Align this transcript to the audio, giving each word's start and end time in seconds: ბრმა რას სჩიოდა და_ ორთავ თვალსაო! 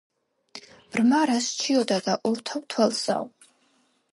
ბრმა 0.95 1.19
რას 1.31 1.49
სჩიოდა 1.57 1.99
და_ 2.07 2.15
ორთავ 2.31 2.65
თვალსაო! 2.75 3.29